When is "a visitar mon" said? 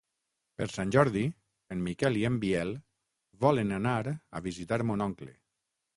4.17-5.07